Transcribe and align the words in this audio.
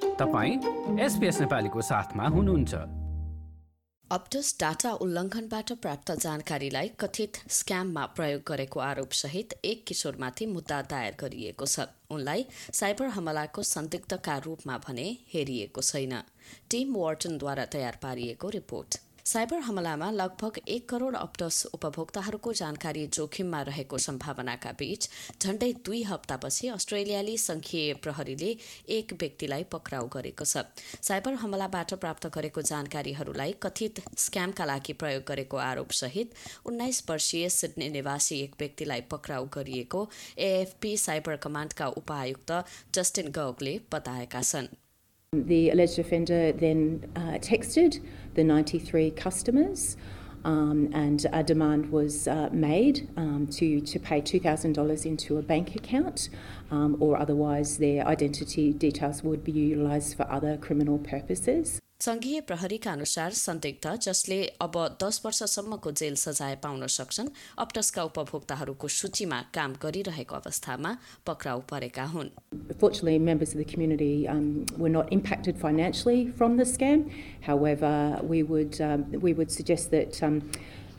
तपाईँ 0.00 1.00
एसपिएस 1.00 1.40
नेपालीको 1.40 1.82
साथमा 1.82 2.28
हुनुहुन्छ। 2.28 2.74
अप्टस 4.10 4.56
डाटा 4.60 4.92
उल्लङ्घनबाट 4.92 5.72
प्राप्त 5.72 6.12
जानकारीलाई 6.12 6.90
कथित 7.00 7.36
स्क्याममा 7.50 8.04
प्रयोग 8.06 8.42
गरेको 8.46 8.80
आरोपसहित 8.80 9.54
एक 9.64 9.84
किशोरमाथि 9.86 10.46
मुद्दा 10.46 10.82
दायर 10.82 11.16
गरिएको 11.20 11.66
छ। 11.66 11.88
उनलाई 12.10 12.46
साइबर 12.72 13.06
हमलाको 13.06 13.62
संदिग्धका 13.62 14.36
रूपमा 14.38 14.78
भने 14.78 15.06
हेरिएको 15.34 15.82
छैन। 15.82 16.22
टिम 16.70 16.94
वार्टनद्वारा 16.96 17.64
तयार 17.64 17.98
पारिएको 18.02 18.48
रिपोर्ट। 18.48 19.00
साइबर 19.26 19.58
हमलामा 19.58 20.10
लगभग 20.10 20.58
एक 20.68 20.88
करोड 20.88 21.14
अप्टस 21.16 21.66
उपभोक्ताहरूको 21.74 22.52
जानकारी 22.52 23.06
जोखिममा 23.14 23.62
रहेको 23.68 23.98
सम्भावनाका 23.98 24.72
बीच 24.78 25.08
झण्डै 25.42 25.70
दुई 25.86 26.02
हप्तापछि 26.02 26.68
अस्ट्रेलियाली 26.68 27.36
संघीय 27.38 27.94
प्रहरीले 28.04 28.50
एक 28.98 29.16
व्यक्तिलाई 29.20 29.64
पक्राउ 29.72 30.06
गरेको 30.14 30.44
छ। 30.44 30.62
साइबर 31.02 31.40
हमलाबाट 31.42 31.94
प्राप्त 32.06 32.30
गरेको 32.38 32.62
जानकारीहरूलाई 32.70 33.58
कथित 33.62 34.00
स्क्यामका 34.26 34.70
लागि 34.72 34.98
प्रयोग 35.02 35.28
गरेको 35.32 35.62
आरोपसहित 35.64 36.40
उन्नाइस 36.66 37.04
वर्षीय 37.10 37.48
सिडनी 37.58 37.88
निवासी 37.98 38.42
एक 38.44 38.58
व्यक्तिलाई 38.60 39.06
पक्राउ 39.10 39.52
गरिएको 39.58 40.08
एएफपी 40.52 40.96
साइबर 41.00 41.44
कमाण्डका 41.44 41.92
उपायुक्त 41.98 42.58
जस्टिन 42.94 43.32
गौगले 43.34 43.78
बताएका 43.92 44.42
छन्। 44.44 44.74
The 45.44 45.70
alleged 45.70 45.98
offender 45.98 46.52
then 46.52 47.10
uh, 47.16 47.38
texted 47.38 48.00
the 48.34 48.44
93 48.44 49.10
customers. 49.10 49.96
Um, 50.44 50.90
and 50.92 51.26
a 51.32 51.42
demand 51.42 51.90
was 51.90 52.28
uh, 52.28 52.48
made 52.52 53.08
um, 53.16 53.48
to, 53.48 53.80
to 53.80 53.98
pay 53.98 54.20
$2,000 54.20 55.04
into 55.04 55.38
a 55.38 55.42
bank 55.42 55.74
account, 55.74 56.28
um, 56.70 56.96
or 57.00 57.18
otherwise 57.18 57.78
their 57.78 58.06
identity 58.06 58.72
details 58.72 59.24
would 59.24 59.42
be 59.42 59.50
utilised 59.50 60.16
for 60.16 60.30
other 60.30 60.56
criminal 60.56 60.98
purposes. 60.98 61.80
संघीय 62.00 62.40
प्रहरीका 62.48 62.90
अनुसार 62.92 63.32
संदिग्ध 63.32 63.94
जसले 64.02 64.36
अब 64.60 64.76
दस 65.02 65.20
वर्षसम्मको 65.24 65.90
jail 66.00 66.14
सजाय 66.22 66.54
पाउन 66.62 66.86
सक्छन् 66.94 67.28
अप्टसका 67.58 68.02
उपभोक्ताहरूको 68.08 68.88
सूचीमा 68.96 69.40
काम 69.54 69.74
गरिरहेको 69.82 70.34
अवस्थामा 70.36 70.90
पक्राउ 71.26 71.60
परेका 71.70 72.04
हुन् 72.14 72.28
Fortunately, 72.82 73.18
members 73.18 73.54
of 73.54 73.58
the 73.58 73.64
community 73.64 74.28
um, 74.28 74.66
were 74.76 74.90
not 74.90 75.10
impacted 75.10 75.58
financially 75.58 76.26
from 76.40 76.58
the 76.58 76.64
scam. 76.64 77.10
However, 77.46 77.92
we 78.22 78.42
would, 78.42 78.78
um, 78.82 79.06
we 79.26 79.32
would 79.32 79.50
suggest 79.50 79.90
that 79.90 80.22
um, 80.22 80.42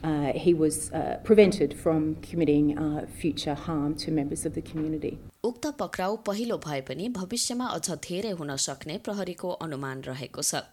uh, 0.02 0.32
he 0.34 0.52
was 0.54 0.90
uh, 0.92 1.20
prevented 1.22 1.78
from 1.78 2.16
committing 2.22 2.76
uh, 2.76 3.06
future 3.20 3.54
harm 3.54 3.94
to 3.96 4.10
members 4.10 4.44
of 4.44 4.54
the 4.54 4.62
community. 4.62 5.12
उक्त 5.44 5.66
पक्राउ 5.78 6.16
पहिलो 6.26 6.58
भए 6.66 6.80
पनि 6.90 7.08
भविष्यमा 7.20 7.66
अझ 7.76 7.90
धेरै 8.08 8.30
हुन 8.42 8.56
सक्ने 8.66 8.98
प्रहरीको 9.06 9.50
अनुमान 9.66 10.02
रहेको 10.08 10.42
छ 10.42 10.64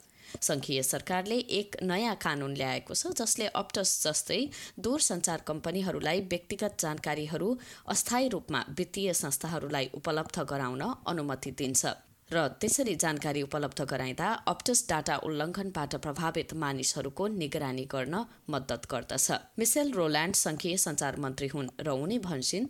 संघीय 0.42 0.81
सरकारले 0.84 1.38
एक 1.59 1.76
नयाँ 1.84 2.16
कानून 2.22 2.54
ल्याएको 2.54 2.94
छ 2.94 3.14
जसले 3.20 3.45
अप्टस 3.55 3.92
जस्तै 4.04 4.42
दूरसञ्चार 4.80 5.39
कम्पनीहरूलाई 5.48 6.20
व्यक्तिगत 6.32 6.73
जानकारीहरू 6.80 7.49
अस्थायी 7.88 8.27
रूपमा 8.30 8.64
वित्तीय 8.77 9.14
संस्थाहरूलाई 9.14 9.89
उपलब्ध 9.94 10.38
गराउन 10.49 10.83
अनुमति 11.08 11.52
दिन्छ। 11.52 11.86
र 12.32 12.48
त्यसरी 12.61 12.95
जानकारी 12.95 13.42
उपलब्ध 13.45 13.82
गराइँदा 13.86 14.27
अप्टस 14.49 14.80
डाटा 14.89 15.16
उल्लङ्घनबाट 15.27 15.95
प्रभावित 16.02 16.54
मानिसहरूको 16.58 17.28
निगरानी 17.28 17.86
गर्न 17.86 18.16
मद्दत 18.49 18.88
गर्दछ। 18.92 19.28
मिसेल 19.60 19.92
रोल्यान्ड 19.94 20.36
संघीय 20.36 20.78
सञ्चार 20.78 21.20
मन्त्री 21.22 21.48
हुन् 21.48 21.70
र 21.86 21.89
उनी 21.94 22.17
भन्छन् 22.26 22.66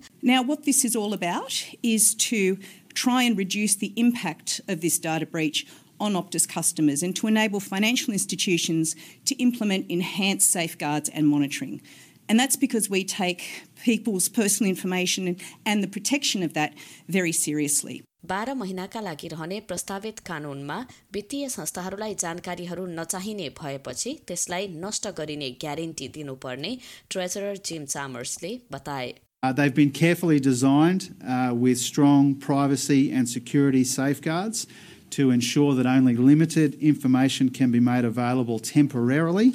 try 2.96 3.24
and 3.24 3.38
reduce 3.38 3.76
the 3.76 3.92
impact 3.98 4.62
of 4.70 4.80
this 4.80 4.98
data 5.00 5.26
breach 5.26 5.68
on 6.01 6.15
Optus 6.15 6.49
customers 6.49 7.03
and 7.03 7.15
to 7.17 7.27
enable 7.27 7.61
financial 7.61 8.13
institutions 8.13 8.97
to 9.27 9.35
implement 9.37 9.91
enhanced 9.91 10.51
safeguards 10.51 11.09
and 11.11 11.29
monitoring. 11.29 11.83
And 12.29 12.39
that's 12.39 12.57
because 12.57 12.89
we 12.89 13.05
take 13.05 13.65
people's 13.85 14.29
personal 14.29 14.71
information 14.71 15.37
and 15.67 15.83
the 15.83 15.89
protection 15.89 16.43
of 16.43 16.55
that 16.55 16.75
very 17.09 17.33
seriously. 17.33 18.03
बाह्र 18.31 18.55
महिनाका 18.55 19.01
लागि 19.01 19.29
रहने 19.29 19.59
प्रस्तावित 19.69 20.19
कानूनमा 20.27 20.77
वित्तीय 21.15 21.49
संस्थाहरूलाई 21.49 22.15
जानकारीहरू 22.23 22.85
नचाहिने 22.99 23.49
भएपछि 23.61 24.13
त्यसलाई 24.29 24.69
नष्ट 24.85 25.09
गरिने 25.19 25.49
ग्यारेन्टी 25.61 26.09
दिनुपर्ने 26.17 26.77
ट्रेजरर 27.11 27.57
जिम 27.71 27.85
चामर्सले 27.95 28.53
बताए 28.73 29.13
Uh, 29.43 29.51
they've 29.55 29.75
been 29.75 29.91
carefully 29.91 30.39
designed 30.39 31.15
uh, 31.27 31.51
with 31.55 31.79
strong 31.79 32.35
privacy 32.35 33.11
and 33.11 33.27
security 33.27 33.83
safeguards 33.83 34.67
to 35.15 35.31
ensure 35.31 35.75
that 35.75 35.87
only 35.87 36.17
limited 36.17 36.75
information 36.81 37.51
can 37.51 37.71
be 37.71 37.81
made 37.81 38.05
available 38.05 38.59
temporarily 38.59 39.55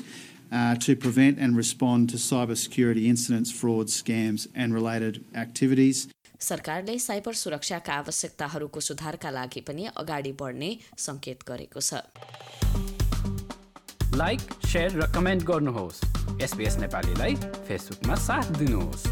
uh, 0.51 0.75
to 0.75 0.95
prevent 0.95 1.38
and 1.39 1.55
respond 1.55 2.09
to 2.09 2.17
cybersecurity 2.17 3.05
incidents, 3.07 3.51
frauds, 3.51 4.01
scams, 4.01 4.47
and 4.55 4.73
related 4.73 5.23
activities. 5.35 6.07
सरकारले 6.39 6.97
cyber 6.99 7.33
सुरक्षाका 7.33 7.93
आवश्यकताहरूको 7.93 8.79
सुधारका 8.88 9.29
लागि 9.31 9.61
पनि 9.67 9.85
अगाडि 9.97 10.31
बढ्ने 10.41 10.71
सङ्केत 11.05 11.47
गरेको 11.47 11.83
छ 11.88 12.03
लाइक 14.21 14.41
सेयर 14.67 14.91
र 14.99 15.07
कमेन्ट 15.16 15.43
गर्नुहोस् 15.51 16.03
एसपिएस 16.43 16.77
नेपालीलाई 16.83 17.35
फेसबुकमा 17.67 18.16
साथ 18.27 18.51
दिनुहोस् 18.59 19.07